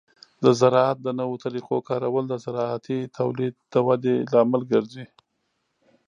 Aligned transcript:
د 0.43 0.45
زراعت 0.59 0.97
د 1.03 1.07
نوو 1.19 1.35
طریقو 1.45 1.77
کارول 1.89 2.25
د 2.29 2.35
زراعتي 2.45 2.99
تولید 3.17 3.53
د 3.73 3.73
ودې 3.87 4.15
لامل 4.33 4.61
ګرځي. 4.73 5.05